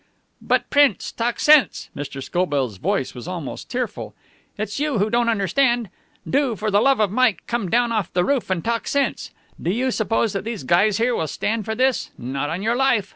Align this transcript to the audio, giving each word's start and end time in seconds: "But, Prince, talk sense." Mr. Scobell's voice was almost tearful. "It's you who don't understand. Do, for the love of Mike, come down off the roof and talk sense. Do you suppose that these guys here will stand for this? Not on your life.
"But, 0.41 0.67
Prince, 0.71 1.11
talk 1.11 1.39
sense." 1.39 1.91
Mr. 1.95 2.23
Scobell's 2.23 2.77
voice 2.77 3.13
was 3.13 3.27
almost 3.27 3.69
tearful. 3.69 4.15
"It's 4.57 4.79
you 4.79 4.97
who 4.97 5.11
don't 5.11 5.29
understand. 5.29 5.91
Do, 6.27 6.55
for 6.55 6.71
the 6.71 6.81
love 6.81 6.99
of 6.99 7.11
Mike, 7.11 7.43
come 7.45 7.69
down 7.69 7.91
off 7.91 8.11
the 8.11 8.25
roof 8.25 8.49
and 8.49 8.65
talk 8.65 8.87
sense. 8.87 9.29
Do 9.61 9.69
you 9.69 9.91
suppose 9.91 10.33
that 10.33 10.43
these 10.43 10.63
guys 10.63 10.97
here 10.97 11.15
will 11.15 11.27
stand 11.27 11.65
for 11.65 11.75
this? 11.75 12.09
Not 12.17 12.49
on 12.49 12.63
your 12.63 12.75
life. 12.75 13.09